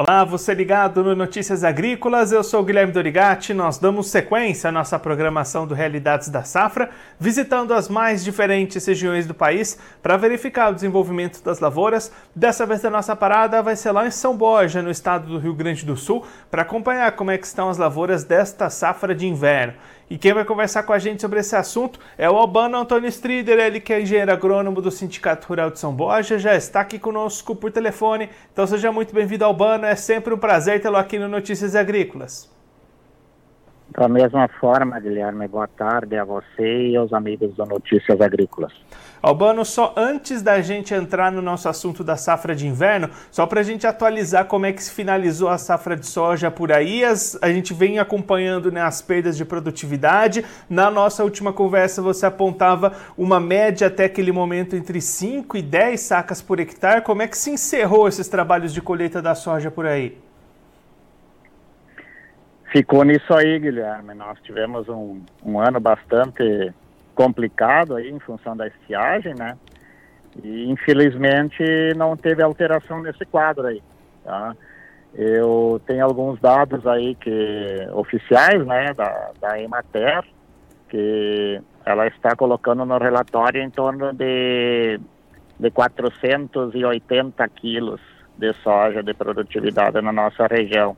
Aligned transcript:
Olá, 0.00 0.22
você 0.22 0.54
ligado 0.54 1.02
no 1.02 1.12
Notícias 1.16 1.64
Agrícolas, 1.64 2.30
eu 2.30 2.44
sou 2.44 2.62
Guilherme 2.62 2.92
Dorigati. 2.92 3.52
Nós 3.52 3.78
damos 3.78 4.06
sequência 4.06 4.68
à 4.68 4.72
nossa 4.72 4.96
programação 4.96 5.66
do 5.66 5.74
Realidades 5.74 6.28
da 6.28 6.44
Safra, 6.44 6.90
visitando 7.18 7.74
as 7.74 7.88
mais 7.88 8.22
diferentes 8.22 8.86
regiões 8.86 9.26
do 9.26 9.34
país 9.34 9.76
para 10.00 10.16
verificar 10.16 10.70
o 10.70 10.74
desenvolvimento 10.76 11.42
das 11.42 11.58
lavouras. 11.58 12.12
Dessa 12.32 12.64
vez 12.64 12.84
a 12.84 12.90
nossa 12.90 13.16
parada 13.16 13.60
vai 13.60 13.74
ser 13.74 13.90
lá 13.90 14.06
em 14.06 14.10
São 14.12 14.36
Borja, 14.36 14.80
no 14.80 14.90
estado 14.92 15.26
do 15.26 15.36
Rio 15.36 15.52
Grande 15.52 15.84
do 15.84 15.96
Sul, 15.96 16.24
para 16.48 16.62
acompanhar 16.62 17.10
como 17.16 17.32
é 17.32 17.36
que 17.36 17.46
estão 17.48 17.68
as 17.68 17.76
lavouras 17.76 18.22
desta 18.22 18.70
safra 18.70 19.12
de 19.12 19.26
inverno. 19.26 19.74
E 20.10 20.16
quem 20.16 20.32
vai 20.32 20.44
conversar 20.44 20.84
com 20.84 20.92
a 20.92 20.98
gente 20.98 21.20
sobre 21.20 21.40
esse 21.40 21.54
assunto 21.54 22.00
é 22.16 22.30
o 22.30 22.36
Albano 22.36 22.78
Antônio 22.78 23.08
Strider, 23.08 23.58
ele 23.58 23.78
que 23.78 23.92
é 23.92 24.00
engenheiro 24.00 24.32
agrônomo 24.32 24.80
do 24.80 24.90
Sindicato 24.90 25.46
Rural 25.46 25.70
de 25.70 25.78
São 25.78 25.92
Borja, 25.92 26.38
já 26.38 26.54
está 26.56 26.80
aqui 26.80 26.98
conosco 26.98 27.54
por 27.54 27.70
telefone. 27.70 28.30
Então 28.50 28.66
seja 28.66 28.90
muito 28.90 29.14
bem-vindo, 29.14 29.44
Albano, 29.44 29.84
é 29.84 29.94
sempre 29.94 30.32
um 30.32 30.38
prazer 30.38 30.80
tê-lo 30.80 30.96
aqui 30.96 31.18
no 31.18 31.28
Notícias 31.28 31.76
Agrícolas. 31.76 32.57
Da 33.98 34.06
mesma 34.06 34.46
forma, 34.60 35.00
Guilherme, 35.00 35.48
boa 35.48 35.66
tarde 35.66 36.16
a 36.16 36.24
você 36.24 36.90
e 36.90 36.96
aos 36.96 37.12
amigos 37.12 37.56
do 37.56 37.66
Notícias 37.66 38.20
Agrícolas. 38.20 38.72
Albano, 39.20 39.64
só 39.64 39.92
antes 39.96 40.40
da 40.40 40.60
gente 40.60 40.94
entrar 40.94 41.32
no 41.32 41.42
nosso 41.42 41.68
assunto 41.68 42.04
da 42.04 42.16
safra 42.16 42.54
de 42.54 42.64
inverno, 42.64 43.10
só 43.28 43.44
para 43.44 43.58
a 43.58 43.62
gente 43.64 43.88
atualizar 43.88 44.44
como 44.44 44.66
é 44.66 44.72
que 44.72 44.84
se 44.84 44.92
finalizou 44.92 45.48
a 45.48 45.58
safra 45.58 45.96
de 45.96 46.06
soja 46.06 46.48
por 46.48 46.70
aí, 46.70 47.04
as, 47.04 47.36
a 47.42 47.50
gente 47.50 47.74
vem 47.74 47.98
acompanhando 47.98 48.70
né, 48.70 48.82
as 48.82 49.02
perdas 49.02 49.36
de 49.36 49.44
produtividade. 49.44 50.44
Na 50.70 50.92
nossa 50.92 51.24
última 51.24 51.52
conversa, 51.52 52.00
você 52.00 52.24
apontava 52.24 52.92
uma 53.16 53.40
média 53.40 53.88
até 53.88 54.04
aquele 54.04 54.30
momento 54.30 54.76
entre 54.76 55.00
5 55.00 55.56
e 55.56 55.62
10 55.62 56.00
sacas 56.00 56.40
por 56.40 56.60
hectare. 56.60 57.02
Como 57.02 57.20
é 57.20 57.26
que 57.26 57.36
se 57.36 57.50
encerrou 57.50 58.06
esses 58.06 58.28
trabalhos 58.28 58.72
de 58.72 58.80
colheita 58.80 59.20
da 59.20 59.34
soja 59.34 59.72
por 59.72 59.86
aí? 59.86 60.27
Ficou 62.70 63.02
nisso 63.04 63.32
aí, 63.34 63.58
Guilherme. 63.58 64.14
Nós 64.14 64.38
tivemos 64.42 64.88
um, 64.88 65.22
um 65.44 65.58
ano 65.58 65.80
bastante 65.80 66.72
complicado 67.14 67.96
aí 67.96 68.10
em 68.10 68.18
função 68.20 68.56
da 68.56 68.66
estiagem, 68.66 69.34
né? 69.34 69.56
E 70.42 70.70
infelizmente 70.70 71.62
não 71.96 72.16
teve 72.16 72.42
alteração 72.42 73.02
nesse 73.02 73.24
quadro 73.24 73.66
aí, 73.66 73.82
tá? 74.22 74.54
Eu 75.14 75.80
tenho 75.86 76.04
alguns 76.04 76.38
dados 76.38 76.86
aí 76.86 77.14
que 77.14 77.88
oficiais, 77.92 78.64
né, 78.66 78.92
da, 78.94 79.30
da 79.40 79.60
Emater, 79.60 80.22
que 80.88 81.60
ela 81.84 82.06
está 82.06 82.36
colocando 82.36 82.84
no 82.84 82.98
relatório 82.98 83.62
em 83.62 83.70
torno 83.70 84.12
de, 84.12 85.00
de 85.58 85.70
480 85.70 87.48
quilos 87.48 88.00
de 88.36 88.52
soja 88.62 89.02
de 89.02 89.14
produtividade 89.14 90.00
na 90.00 90.12
nossa 90.12 90.46
região. 90.46 90.96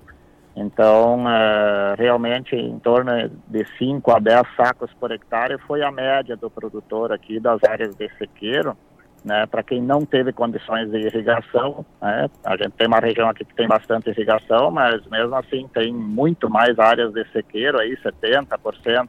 Então, 0.57 1.25
uh, 1.25 1.95
realmente, 1.97 2.57
em 2.57 2.79
torno 2.81 3.13
de 3.47 3.65
5 3.79 4.11
a 4.11 4.19
10 4.19 4.43
sacos 4.57 4.93
por 4.95 5.13
hectare 5.13 5.59
foi 5.67 5.83
a 5.83 5.93
média 5.93 6.37
do 6.37 6.51
produtor 6.51 7.13
aqui 7.13 7.39
das 7.39 7.63
áreas 7.65 7.95
de 7.95 8.09
sequeiro. 8.19 8.77
Né, 9.23 9.45
para 9.47 9.63
quem 9.63 9.83
não 9.83 10.07
teve 10.07 10.33
condições 10.33 10.91
de 10.91 10.97
irrigação, 10.97 11.85
né, 12.01 12.31
a 12.43 12.57
gente 12.57 12.71
tem 12.71 12.87
uma 12.87 13.01
região 13.01 13.29
aqui 13.29 13.45
que 13.45 13.55
tem 13.55 13.69
bastante 13.69 14.09
irrigação, 14.09 14.71
mas 14.71 15.07
mesmo 15.09 15.35
assim 15.37 15.69
tem 15.75 15.93
muito 15.93 16.49
mais 16.49 16.79
áreas 16.79 17.13
de 17.13 17.23
sequeiro, 17.31 17.79
aí 17.79 17.95
70%, 17.99 18.49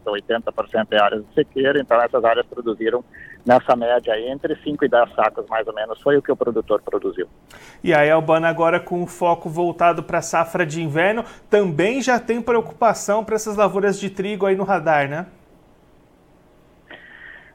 80% 0.06 0.88
é 0.92 1.02
áreas 1.02 1.26
de 1.26 1.34
sequeiro, 1.34 1.80
então 1.80 2.02
essas 2.02 2.26
áreas 2.26 2.46
produziram 2.46 3.02
nessa 3.46 3.74
média 3.76 4.14
aí, 4.14 4.28
entre 4.30 4.54
5 4.56 4.84
e 4.84 4.90
10 4.90 5.14
sacos 5.14 5.46
mais 5.48 5.66
ou 5.66 5.74
menos, 5.74 6.02
foi 6.02 6.18
o 6.18 6.22
que 6.22 6.32
o 6.32 6.36
produtor 6.36 6.82
produziu. 6.82 7.28
E 7.82 7.94
aí, 7.94 8.10
Albana, 8.10 8.50
agora 8.50 8.82
com 8.82 9.02
o 9.02 9.08
foco 9.08 9.50
voltado 9.50 10.04
para 10.04 10.20
a 10.20 10.22
safra 10.22 10.66
de 10.66 10.82
inverno, 10.82 11.24
também 11.50 12.02
já 12.02 12.20
tem 12.20 12.42
preocupação 12.42 13.24
para 13.24 13.36
essas 13.36 13.56
lavouras 13.56 14.00
de 14.00 14.10
trigo 14.10 14.46
aí 14.46 14.56
no 14.56 14.64
radar, 14.64 15.10
né? 15.10 15.26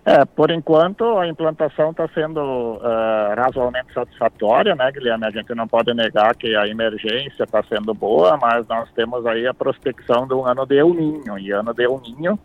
É, 0.09 0.25
por 0.25 0.53
enquanto 0.53 1.19
a 1.19 1.27
implantação 1.27 1.91
está 1.91 2.06
sendo 2.15 2.41
uh, 2.41 3.34
razoavelmente 3.37 3.93
satisfatória, 3.93 4.77
né, 4.77 4.93
Guilherme? 4.93 5.27
A 5.27 5.31
gente 5.31 5.53
não 5.53 5.67
pode 5.67 5.93
negar 5.93 6.33
que 6.37 6.55
a 6.55 6.65
emergência 6.69 7.43
está 7.43 7.61
sendo 7.65 7.93
boa, 7.93 8.37
mas 8.37 8.65
nós 8.69 8.89
temos 8.93 9.27
aí 9.27 9.49
a 9.49 9.53
prospecção 9.53 10.25
de 10.28 10.33
um 10.33 10.47
ano 10.47 10.65
de 10.65 10.77
El 10.77 10.95
Ninho. 10.95 11.37
E 11.37 11.50
ano 11.50 11.75
de 11.75 11.83
El 11.83 12.00
Ninho 12.00 12.39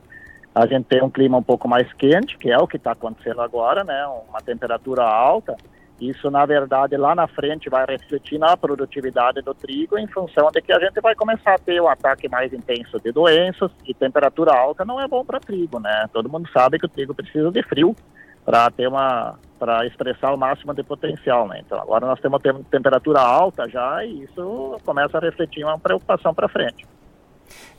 a 0.55 0.65
gente 0.65 0.85
tem 0.85 1.03
um 1.03 1.09
clima 1.09 1.37
um 1.37 1.43
pouco 1.43 1.67
mais 1.67 1.91
quente, 1.93 2.35
que 2.35 2.51
é 2.51 2.57
o 2.57 2.67
que 2.67 2.77
está 2.77 2.93
acontecendo 2.93 3.41
agora, 3.41 3.83
né? 3.83 4.05
Uma 4.27 4.41
temperatura 4.41 5.03
alta. 5.03 5.55
Isso, 6.01 6.31
na 6.31 6.43
verdade, 6.47 6.97
lá 6.97 7.13
na 7.13 7.27
frente 7.27 7.69
vai 7.69 7.85
refletir 7.85 8.39
na 8.39 8.57
produtividade 8.57 9.39
do 9.43 9.53
trigo 9.53 9.99
em 9.99 10.07
função 10.07 10.49
de 10.51 10.59
que 10.59 10.73
a 10.73 10.79
gente 10.79 10.99
vai 10.99 11.13
começar 11.13 11.53
a 11.53 11.59
ter 11.59 11.79
um 11.79 11.87
ataque 11.87 12.27
mais 12.27 12.51
intenso 12.51 12.99
de 12.99 13.11
doenças 13.11 13.69
e 13.85 13.93
temperatura 13.93 14.51
alta 14.51 14.83
não 14.83 14.99
é 14.99 15.07
bom 15.07 15.23
para 15.23 15.39
trigo, 15.39 15.79
né? 15.79 16.09
Todo 16.11 16.27
mundo 16.27 16.49
sabe 16.51 16.79
que 16.79 16.87
o 16.87 16.89
trigo 16.89 17.13
precisa 17.13 17.51
de 17.51 17.61
frio 17.61 17.95
para 18.43 18.71
ter 18.71 18.87
uma 18.87 19.37
para 19.59 19.85
expressar 19.85 20.33
o 20.33 20.37
máximo 20.37 20.73
de 20.73 20.81
potencial, 20.81 21.47
né? 21.47 21.61
Então 21.63 21.79
agora 21.79 22.07
nós 22.07 22.19
temos 22.19 22.41
temperatura 22.71 23.21
alta 23.21 23.69
já 23.69 24.03
e 24.03 24.23
isso 24.23 24.81
começa 24.83 25.19
a 25.19 25.21
refletir 25.21 25.63
uma 25.63 25.77
preocupação 25.77 26.33
para 26.33 26.49
frente. 26.49 26.83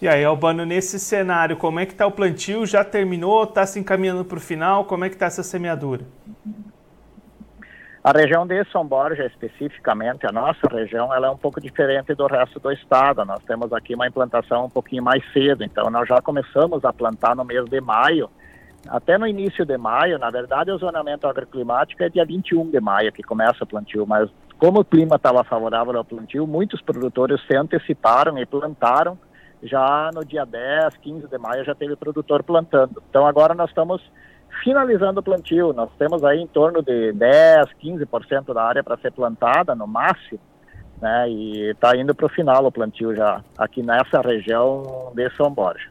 E 0.01 0.07
aí, 0.07 0.25
Albano, 0.25 0.65
nesse 0.65 1.01
cenário, 1.01 1.57
como 1.57 1.81
é 1.81 1.87
que 1.87 1.93
está 1.93 2.07
o 2.07 2.13
plantio? 2.13 2.65
Já 2.67 2.85
terminou? 2.85 3.43
Está 3.43 3.67
se 3.67 3.81
encaminhando 3.81 4.25
para 4.25 4.39
o 4.39 4.41
final? 4.41 4.85
Como 4.85 5.05
é 5.05 5.09
que 5.09 5.17
está 5.17 5.27
essa 5.27 5.43
semeadura? 5.43 6.05
A 8.05 8.11
região 8.11 8.45
de 8.45 8.65
São 8.73 8.85
Borja, 8.85 9.25
especificamente, 9.27 10.27
a 10.27 10.33
nossa 10.33 10.67
região, 10.69 11.15
ela 11.15 11.29
é 11.29 11.31
um 11.31 11.37
pouco 11.37 11.61
diferente 11.61 12.13
do 12.17 12.27
resto 12.27 12.59
do 12.59 12.73
estado. 12.73 13.25
Nós 13.25 13.41
temos 13.45 13.73
aqui 13.73 13.95
uma 13.95 14.09
implantação 14.09 14.65
um 14.65 14.69
pouquinho 14.69 15.05
mais 15.05 15.23
cedo, 15.33 15.63
então 15.63 15.89
nós 15.89 16.09
já 16.09 16.21
começamos 16.21 16.85
a 16.85 16.93
plantar 16.93 17.37
no 17.37 17.45
mês 17.45 17.65
de 17.67 17.81
maio. 17.81 18.29
Até 18.89 19.17
no 19.17 19.25
início 19.25 19.65
de 19.65 19.79
maio, 19.79 20.19
na 20.19 20.31
verdade, 20.31 20.73
o 20.73 20.79
zonamento 20.79 21.29
agroclimático 21.29 22.03
é 22.03 22.09
dia 22.09 22.25
21 22.25 22.73
de 22.73 22.81
maio 22.81 23.13
que 23.13 23.23
começa 23.23 23.63
o 23.63 23.67
plantio, 23.69 24.05
mas 24.05 24.29
como 24.59 24.81
o 24.81 24.85
clima 24.85 25.15
estava 25.15 25.45
favorável 25.45 25.97
ao 25.97 26.05
plantio, 26.05 26.45
muitos 26.45 26.83
produtores 26.83 27.41
se 27.47 27.57
anteciparam 27.57 28.37
e 28.37 28.45
plantaram 28.45 29.17
já 29.63 30.11
no 30.13 30.25
dia 30.25 30.45
10, 30.45 30.97
15 30.97 31.29
de 31.29 31.39
maio 31.39 31.65
já 31.65 31.73
teve 31.73 31.95
produtor 31.95 32.43
plantando. 32.43 33.01
Então 33.09 33.25
agora 33.25 33.55
nós 33.55 33.69
estamos 33.71 34.03
finalizando 34.63 35.21
o 35.21 35.23
plantio. 35.23 35.73
Nós 35.73 35.91
temos 35.99 36.25
aí 36.25 36.41
em 36.41 36.47
torno 36.47 36.83
de 36.83 37.13
10, 37.13 37.67
15% 37.83 38.53
da 38.53 38.63
área 38.63 38.85
para 38.85 38.97
ser 38.99 39.13
plantada 39.13 39.75
no 39.75 39.87
máximo, 39.87 40.41
né? 41.01 41.29
E 41.29 41.71
está 41.71 41.97
indo 41.97 42.15
para 42.15 42.27
o 42.27 42.29
final 42.29 42.65
o 42.65 42.73
plantio 42.73 43.15
já 43.15 43.43
aqui 43.57 43.83
nessa 43.83 44.21
região 44.21 45.13
de 45.15 45.29
São 45.37 45.51
Borja. 45.51 45.91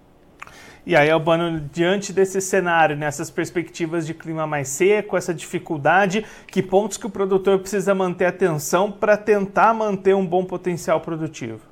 E 0.83 0.95
aí, 0.95 1.11
Albano, 1.11 1.59
diante 1.71 2.11
desse 2.11 2.41
cenário, 2.41 2.95
nessas 2.95 3.29
perspectivas 3.29 4.07
de 4.07 4.15
clima 4.15 4.47
mais 4.47 4.67
seco, 4.67 5.15
essa 5.15 5.31
dificuldade, 5.31 6.25
que 6.47 6.63
pontos 6.63 6.97
que 6.97 7.05
o 7.05 7.09
produtor 7.09 7.59
precisa 7.59 7.93
manter 7.93 8.25
atenção 8.25 8.91
para 8.91 9.15
tentar 9.15 9.75
manter 9.75 10.15
um 10.15 10.25
bom 10.25 10.43
potencial 10.43 10.99
produtivo? 10.99 11.70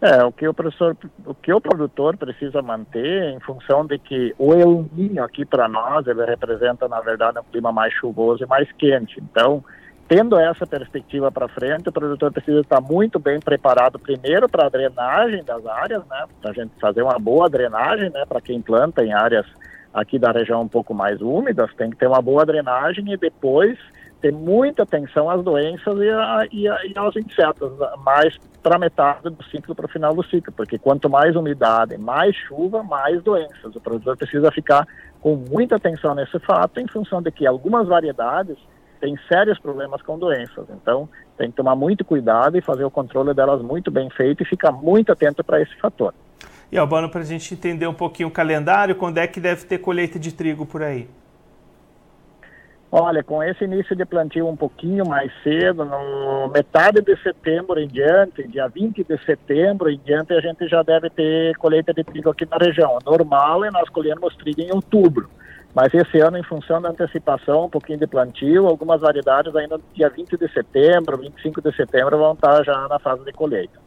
É, 0.00 0.22
o 0.22 0.30
que 0.30 0.46
o 0.46 0.52
professor, 0.52 0.94
o 1.24 1.34
que 1.34 1.52
o 1.52 1.60
produtor 1.60 2.18
precisa 2.18 2.60
manter 2.60 3.30
em 3.30 3.40
função 3.40 3.86
de 3.86 3.98
que 3.98 4.34
o 4.38 4.52
El 4.52 4.86
Niño 4.92 5.24
aqui 5.24 5.44
para 5.44 5.66
nós, 5.68 6.06
ele 6.06 6.22
representa 6.24 6.86
na 6.86 7.00
verdade 7.00 7.38
um 7.38 7.44
clima 7.44 7.72
mais 7.72 7.94
chuvoso 7.94 8.44
e 8.44 8.46
mais 8.46 8.70
quente. 8.72 9.18
Então, 9.18 9.64
tendo 10.06 10.38
essa 10.38 10.66
perspectiva 10.66 11.32
para 11.32 11.48
frente, 11.48 11.88
o 11.88 11.92
produtor 11.92 12.30
precisa 12.30 12.60
estar 12.60 12.80
muito 12.80 13.18
bem 13.18 13.40
preparado 13.40 13.98
primeiro 13.98 14.48
para 14.50 14.66
a 14.66 14.68
drenagem 14.68 15.42
das 15.42 15.64
áreas, 15.64 16.04
né? 16.06 16.26
Para 16.42 16.50
a 16.50 16.54
gente 16.54 16.72
fazer 16.78 17.00
uma 17.00 17.18
boa 17.18 17.48
drenagem, 17.48 18.10
né? 18.10 18.24
Para 18.26 18.42
quem 18.42 18.60
planta 18.60 19.02
em 19.02 19.14
áreas 19.14 19.46
aqui 19.94 20.18
da 20.18 20.30
região 20.30 20.60
um 20.60 20.68
pouco 20.68 20.92
mais 20.92 21.22
úmidas, 21.22 21.74
tem 21.74 21.88
que 21.88 21.96
ter 21.96 22.06
uma 22.06 22.20
boa 22.20 22.44
drenagem 22.44 23.10
e 23.10 23.16
depois 23.16 23.78
ter 24.20 24.32
muita 24.32 24.82
atenção 24.82 25.28
às 25.28 25.42
doenças 25.42 25.98
e, 25.98 26.08
a, 26.08 26.46
e, 26.50 26.68
a, 26.68 26.86
e 26.86 26.92
aos 26.96 27.14
insetos, 27.16 27.72
mais 28.04 28.36
para 28.62 28.78
metade 28.78 29.30
do 29.30 29.44
ciclo 29.44 29.74
para 29.74 29.86
o 29.86 29.88
final 29.88 30.14
do 30.14 30.24
ciclo, 30.24 30.52
porque 30.52 30.78
quanto 30.78 31.08
mais 31.08 31.36
umidade, 31.36 31.96
mais 31.96 32.34
chuva, 32.34 32.82
mais 32.82 33.22
doenças. 33.22 33.76
O 33.76 33.80
produtor 33.80 34.16
precisa 34.16 34.50
ficar 34.50 34.86
com 35.20 35.36
muita 35.36 35.76
atenção 35.76 36.14
nesse 36.14 36.38
fato, 36.40 36.80
em 36.80 36.88
função 36.88 37.22
de 37.22 37.30
que 37.30 37.46
algumas 37.46 37.86
variedades 37.86 38.56
têm 39.00 39.16
sérios 39.28 39.58
problemas 39.58 40.02
com 40.02 40.18
doenças. 40.18 40.66
Então, 40.70 41.08
tem 41.36 41.50
que 41.50 41.56
tomar 41.56 41.76
muito 41.76 42.04
cuidado 42.04 42.56
e 42.56 42.62
fazer 42.62 42.84
o 42.84 42.90
controle 42.90 43.34
delas 43.34 43.62
muito 43.62 43.90
bem 43.90 44.08
feito 44.10 44.42
e 44.42 44.46
ficar 44.46 44.72
muito 44.72 45.12
atento 45.12 45.44
para 45.44 45.60
esse 45.60 45.76
fator. 45.76 46.14
E 46.70 46.78
Albano, 46.78 47.08
para 47.08 47.20
a 47.20 47.24
gente 47.24 47.54
entender 47.54 47.86
um 47.86 47.94
pouquinho 47.94 48.28
o 48.28 48.32
calendário, 48.32 48.96
quando 48.96 49.18
é 49.18 49.26
que 49.26 49.38
deve 49.38 49.64
ter 49.66 49.78
colheita 49.78 50.18
de 50.18 50.32
trigo 50.32 50.66
por 50.66 50.82
aí? 50.82 51.08
Olha, 52.90 53.22
com 53.22 53.42
esse 53.42 53.64
início 53.64 53.96
de 53.96 54.04
plantio 54.04 54.46
um 54.46 54.56
pouquinho 54.56 55.04
mais 55.06 55.32
cedo, 55.42 55.84
no 55.84 56.48
metade 56.48 57.02
de 57.02 57.16
setembro 57.20 57.80
em 57.80 57.88
diante, 57.88 58.46
dia 58.46 58.68
20 58.68 59.02
de 59.02 59.18
setembro 59.24 59.90
em 59.90 59.98
diante, 59.98 60.32
a 60.32 60.40
gente 60.40 60.68
já 60.68 60.82
deve 60.82 61.10
ter 61.10 61.56
colheita 61.56 61.92
de 61.92 62.04
trigo 62.04 62.30
aqui 62.30 62.46
na 62.48 62.56
região. 62.56 62.98
Normal 63.04 63.64
é 63.64 63.70
nós 63.70 63.88
colhemos 63.88 64.36
trigo 64.36 64.60
em 64.60 64.72
outubro. 64.72 65.28
Mas 65.74 65.92
esse 65.92 66.18
ano, 66.20 66.38
em 66.38 66.42
função 66.44 66.80
da 66.80 66.88
antecipação, 66.88 67.66
um 67.66 67.68
pouquinho 67.68 67.98
de 67.98 68.06
plantio, 68.06 68.66
algumas 68.66 69.00
variedades 69.00 69.54
ainda 69.54 69.78
dia 69.92 70.08
20 70.08 70.36
de 70.36 70.50
setembro, 70.50 71.18
25 71.18 71.60
de 71.60 71.76
setembro 71.76 72.16
vão 72.16 72.32
estar 72.32 72.64
já 72.64 72.88
na 72.88 72.98
fase 72.98 73.24
de 73.24 73.32
colheita. 73.32 73.85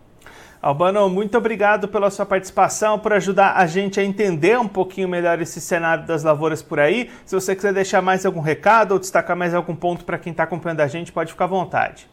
Albano, 0.61 1.09
muito 1.09 1.37
obrigado 1.37 1.87
pela 1.87 2.11
sua 2.11 2.25
participação, 2.25 2.99
por 2.99 3.13
ajudar 3.13 3.53
a 3.55 3.65
gente 3.65 3.97
a 3.97 4.03
entender 4.03 4.59
um 4.59 4.67
pouquinho 4.67 5.07
melhor 5.07 5.41
esse 5.41 5.61
cenário 5.61 6.05
das 6.05 6.21
lavouras 6.21 6.61
por 6.61 6.81
aí. 6.81 7.09
Se 7.25 7.33
você 7.33 7.55
quiser 7.55 7.71
deixar 7.71 8.01
mais 8.01 8.25
algum 8.25 8.41
recado 8.41 8.91
ou 8.91 8.99
destacar 8.99 9.37
mais 9.37 9.53
algum 9.53 9.73
ponto 9.73 10.03
para 10.03 10.17
quem 10.17 10.31
está 10.31 10.43
acompanhando 10.43 10.81
a 10.81 10.87
gente, 10.87 11.13
pode 11.13 11.31
ficar 11.31 11.45
à 11.45 11.47
vontade. 11.47 12.09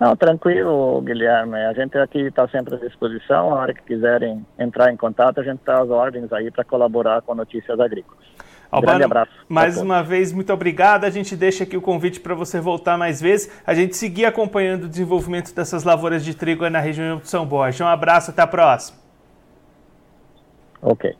Não, 0.00 0.16
tranquilo, 0.16 1.00
Guilherme. 1.02 1.58
A 1.58 1.74
gente 1.74 1.96
aqui 1.98 2.22
está 2.22 2.48
sempre 2.48 2.74
à 2.74 2.78
disposição. 2.78 3.52
A 3.52 3.60
hora 3.60 3.74
que 3.74 3.82
quiserem 3.82 4.44
entrar 4.58 4.90
em 4.90 4.96
contato, 4.96 5.40
a 5.40 5.44
gente 5.44 5.60
está 5.60 5.80
às 5.80 5.90
ordens 5.90 6.32
aí 6.32 6.50
para 6.50 6.64
colaborar 6.64 7.20
com 7.20 7.34
Notícias 7.34 7.78
Agrícolas. 7.78 8.26
Um 8.72 8.80
grande 8.80 9.04
abraço. 9.04 9.30
Mais 9.48 9.76
uma 9.76 10.02
vez, 10.02 10.32
muito 10.32 10.52
obrigado. 10.52 11.04
A 11.04 11.10
gente 11.10 11.36
deixa 11.36 11.64
aqui 11.64 11.76
o 11.76 11.82
convite 11.82 12.18
para 12.20 12.34
você 12.34 12.58
voltar 12.60 12.96
mais 12.96 13.20
vezes. 13.20 13.50
A 13.66 13.74
gente 13.74 13.96
seguir 13.96 14.24
acompanhando 14.24 14.84
o 14.84 14.88
desenvolvimento 14.88 15.54
dessas 15.54 15.84
lavouras 15.84 16.24
de 16.24 16.34
trigo 16.34 16.68
na 16.70 16.80
região 16.80 17.18
de 17.18 17.28
São 17.28 17.44
Borja. 17.44 17.84
Um 17.84 17.88
abraço, 17.88 18.30
até 18.30 18.42
a 18.42 18.46
próxima. 18.46 18.98
Ok. 20.80 21.14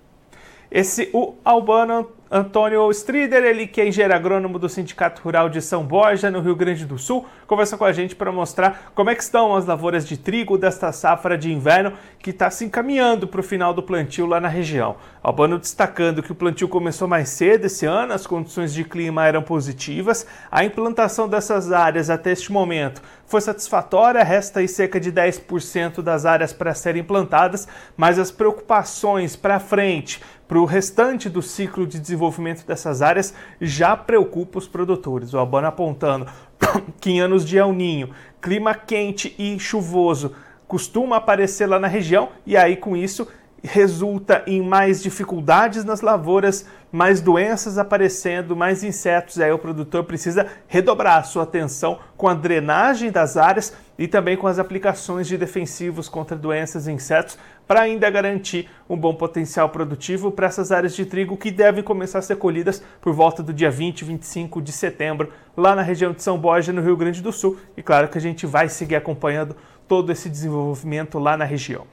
Esse, 0.70 1.10
o 1.12 1.34
Albano 1.44 2.08
Antônio 2.34 2.90
Strider, 2.90 3.44
ele 3.44 3.66
que 3.66 3.78
é 3.78 3.86
engenheiro 3.86 4.14
agrônomo 4.14 4.58
do 4.58 4.66
Sindicato 4.66 5.20
Rural 5.20 5.50
de 5.50 5.60
São 5.60 5.84
Borja, 5.84 6.30
no 6.30 6.40
Rio 6.40 6.56
Grande 6.56 6.86
do 6.86 6.96
Sul, 6.96 7.26
conversa 7.46 7.76
com 7.76 7.84
a 7.84 7.92
gente 7.92 8.16
para 8.16 8.32
mostrar 8.32 8.90
como 8.94 9.10
é 9.10 9.14
que 9.14 9.22
estão 9.22 9.54
as 9.54 9.66
lavouras 9.66 10.08
de 10.08 10.16
trigo 10.16 10.56
desta 10.56 10.90
safra 10.92 11.36
de 11.36 11.52
inverno 11.52 11.92
que 12.18 12.30
está 12.30 12.50
se 12.50 12.64
encaminhando 12.64 13.28
para 13.28 13.40
o 13.40 13.44
final 13.44 13.74
do 13.74 13.82
plantio 13.82 14.24
lá 14.24 14.40
na 14.40 14.48
região. 14.48 14.96
Albano 15.22 15.58
destacando 15.58 16.22
que 16.22 16.32
o 16.32 16.34
plantio 16.34 16.68
começou 16.68 17.06
mais 17.06 17.28
cedo 17.28 17.66
esse 17.66 17.84
ano, 17.84 18.14
as 18.14 18.26
condições 18.26 18.72
de 18.72 18.82
clima 18.82 19.26
eram 19.26 19.42
positivas, 19.42 20.26
a 20.50 20.64
implantação 20.64 21.28
dessas 21.28 21.70
áreas 21.70 22.08
até 22.08 22.32
este 22.32 22.50
momento 22.50 23.02
foi 23.26 23.42
satisfatória, 23.42 24.22
resta 24.22 24.60
aí 24.60 24.68
cerca 24.68 24.98
de 24.98 25.12
10% 25.12 26.00
das 26.02 26.26
áreas 26.26 26.52
para 26.52 26.74
serem 26.74 27.02
implantadas, 27.02 27.68
mas 27.96 28.18
as 28.18 28.30
preocupações 28.30 29.36
para 29.36 29.58
frente 29.58 30.20
para 30.46 30.60
o 30.60 30.66
restante 30.66 31.30
do 31.30 31.40
ciclo 31.40 31.86
de 31.86 31.98
desenvolvimento 31.98 32.21
dessas 32.66 33.02
áreas 33.02 33.34
já 33.60 33.96
preocupa 33.96 34.58
os 34.58 34.68
produtores. 34.68 35.34
O 35.34 35.38
Albano 35.38 35.66
apontando 35.66 36.26
que 37.00 37.10
em 37.10 37.20
anos 37.20 37.46
de 37.46 37.56
El 37.56 37.72
Ninho, 37.72 38.10
clima 38.40 38.74
quente 38.74 39.34
e 39.38 39.58
chuvoso 39.58 40.34
costuma 40.68 41.16
aparecer 41.16 41.66
lá 41.66 41.78
na 41.78 41.88
região 41.88 42.30
e 42.46 42.56
aí 42.56 42.76
com 42.76 42.96
isso 42.96 43.28
resulta 43.62 44.42
em 44.46 44.60
mais 44.60 45.02
dificuldades 45.02 45.84
nas 45.84 46.00
lavouras, 46.00 46.66
mais 46.90 47.20
doenças 47.20 47.78
aparecendo, 47.78 48.56
mais 48.56 48.82
insetos. 48.82 49.38
Aí 49.38 49.52
o 49.52 49.58
produtor 49.58 50.04
precisa 50.04 50.46
redobrar 50.66 51.18
a 51.18 51.22
sua 51.22 51.44
atenção 51.44 51.98
com 52.16 52.28
a 52.28 52.34
drenagem 52.34 53.10
das 53.10 53.36
áreas 53.36 53.72
e 53.96 54.08
também 54.08 54.36
com 54.36 54.48
as 54.48 54.58
aplicações 54.58 55.28
de 55.28 55.38
defensivos 55.38 56.08
contra 56.08 56.36
doenças 56.36 56.86
e 56.86 56.92
insetos 56.92 57.38
para 57.66 57.82
ainda 57.82 58.10
garantir 58.10 58.68
um 58.88 58.96
bom 58.96 59.14
potencial 59.14 59.68
produtivo 59.68 60.32
para 60.32 60.48
essas 60.48 60.72
áreas 60.72 60.96
de 60.96 61.06
trigo 61.06 61.36
que 61.36 61.50
devem 61.50 61.84
começar 61.84 62.18
a 62.18 62.22
ser 62.22 62.36
colhidas 62.36 62.82
por 63.00 63.14
volta 63.14 63.42
do 63.42 63.52
dia 63.52 63.70
20 63.70 64.04
25 64.04 64.60
de 64.60 64.72
setembro, 64.72 65.32
lá 65.56 65.74
na 65.74 65.82
região 65.82 66.12
de 66.12 66.22
São 66.22 66.36
Borja, 66.36 66.72
no 66.72 66.82
Rio 66.82 66.96
Grande 66.96 67.22
do 67.22 67.32
Sul. 67.32 67.56
E 67.76 67.82
claro 67.82 68.08
que 68.08 68.18
a 68.18 68.20
gente 68.20 68.44
vai 68.44 68.68
seguir 68.68 68.96
acompanhando 68.96 69.56
todo 69.86 70.10
esse 70.10 70.28
desenvolvimento 70.28 71.18
lá 71.18 71.36
na 71.36 71.44
região. 71.44 71.86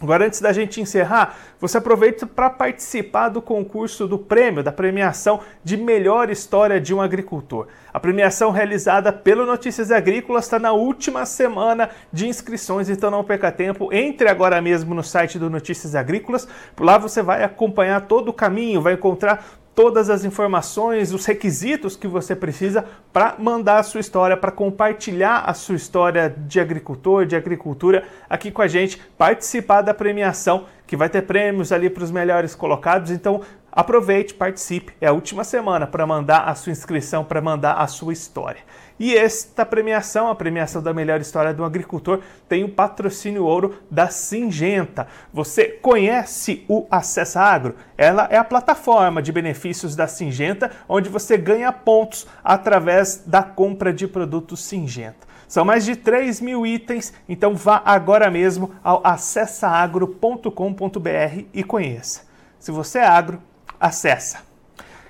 Agora, 0.00 0.26
antes 0.26 0.40
da 0.40 0.52
gente 0.52 0.80
encerrar, 0.80 1.36
você 1.60 1.78
aproveita 1.78 2.26
para 2.26 2.50
participar 2.50 3.28
do 3.28 3.40
concurso 3.40 4.08
do 4.08 4.18
prêmio, 4.18 4.62
da 4.62 4.72
premiação 4.72 5.40
de 5.62 5.76
melhor 5.76 6.30
história 6.30 6.80
de 6.80 6.92
um 6.92 7.00
agricultor. 7.00 7.68
A 7.92 8.00
premiação 8.00 8.50
realizada 8.50 9.12
pelo 9.12 9.46
Notícias 9.46 9.92
Agrícolas 9.92 10.46
está 10.46 10.58
na 10.58 10.72
última 10.72 11.24
semana 11.24 11.90
de 12.12 12.26
inscrições, 12.26 12.90
então 12.90 13.08
não 13.08 13.22
perca 13.22 13.52
tempo. 13.52 13.92
Entre 13.92 14.28
agora 14.28 14.60
mesmo 14.60 14.96
no 14.96 15.02
site 15.02 15.38
do 15.38 15.48
Notícias 15.48 15.94
Agrícolas. 15.94 16.48
Por 16.74 16.84
lá 16.84 16.98
você 16.98 17.22
vai 17.22 17.44
acompanhar 17.44 18.00
todo 18.02 18.30
o 18.30 18.34
caminho, 18.34 18.82
vai 18.82 18.94
encontrar 18.94 19.44
todas 19.74 20.08
as 20.08 20.24
informações, 20.24 21.12
os 21.12 21.26
requisitos 21.26 21.96
que 21.96 22.06
você 22.06 22.34
precisa 22.36 22.84
para 23.12 23.34
mandar 23.38 23.78
a 23.78 23.82
sua 23.82 24.00
história, 24.00 24.36
para 24.36 24.50
compartilhar 24.50 25.40
a 25.40 25.52
sua 25.52 25.74
história 25.74 26.34
de 26.36 26.60
agricultor, 26.60 27.26
de 27.26 27.34
agricultura 27.34 28.04
aqui 28.28 28.50
com 28.50 28.62
a 28.62 28.68
gente, 28.68 29.00
participar 29.18 29.82
da 29.82 29.92
premiação, 29.92 30.66
que 30.86 30.96
vai 30.96 31.08
ter 31.08 31.22
prêmios 31.22 31.72
ali 31.72 31.90
para 31.90 32.04
os 32.04 32.10
melhores 32.10 32.54
colocados. 32.54 33.10
Então, 33.10 33.40
aproveite, 33.72 34.34
participe. 34.34 34.94
É 35.00 35.08
a 35.08 35.12
última 35.12 35.42
semana 35.42 35.86
para 35.86 36.06
mandar 36.06 36.48
a 36.48 36.54
sua 36.54 36.72
inscrição, 36.72 37.24
para 37.24 37.40
mandar 37.40 37.74
a 37.74 37.86
sua 37.86 38.12
história. 38.12 38.60
E 38.98 39.16
esta 39.16 39.66
premiação, 39.66 40.28
a 40.28 40.34
premiação 40.34 40.80
da 40.80 40.94
melhor 40.94 41.20
história 41.20 41.52
do 41.52 41.64
agricultor, 41.64 42.20
tem 42.48 42.62
o 42.62 42.68
patrocínio 42.68 43.44
ouro 43.44 43.82
da 43.90 44.08
Singenta. 44.08 45.08
Você 45.32 45.64
conhece 45.64 46.64
o 46.68 46.86
Acessa 46.88 47.40
Agro? 47.40 47.74
Ela 47.98 48.28
é 48.30 48.36
a 48.36 48.44
plataforma 48.44 49.20
de 49.20 49.32
benefícios 49.32 49.96
da 49.96 50.06
Singenta, 50.06 50.70
onde 50.88 51.08
você 51.08 51.36
ganha 51.36 51.72
pontos 51.72 52.26
através 52.42 53.24
da 53.26 53.42
compra 53.42 53.92
de 53.92 54.06
produtos 54.06 54.62
Singenta. 54.62 55.26
São 55.48 55.64
mais 55.64 55.84
de 55.84 55.96
3 55.96 56.40
mil 56.40 56.64
itens, 56.64 57.12
então 57.28 57.54
vá 57.54 57.82
agora 57.84 58.30
mesmo 58.30 58.70
ao 58.82 59.04
acessaagro.com.br 59.04 61.44
e 61.52 61.64
conheça. 61.64 62.22
Se 62.58 62.70
você 62.70 63.00
é 63.00 63.06
agro, 63.06 63.42
acessa. 63.78 64.53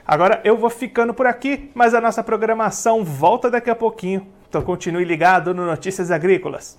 Agora 0.07 0.41
eu 0.45 0.57
vou 0.57 0.69
ficando 0.69 1.15
por 1.15 1.27
aqui, 1.27 1.71
mas 1.75 1.95
a 1.95 2.01
nossa 2.01 2.23
programação 2.23 3.03
volta 3.03 3.51
daqui 3.51 3.71
a 3.71 3.75
pouquinho. 3.75 4.27
Então 4.49 4.61
continue 4.61 5.05
ligado 5.05 5.55
no 5.55 5.65
Notícias 5.65 6.11
Agrícolas. 6.11 6.79